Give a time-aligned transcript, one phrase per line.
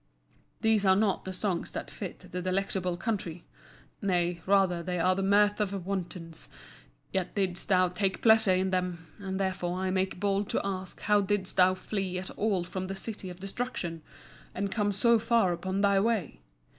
[0.61, 3.45] These are not the songs that fit the Delectable Country;
[4.01, 6.49] nay, rather they are the mirth of wantons.
[7.13, 11.21] Yet didst thou take pleasure in them; and therefore I make bold to ask how
[11.21, 14.01] didst thou flee at all from the City of Destruction,
[14.55, 16.39] and come so far upon thy way?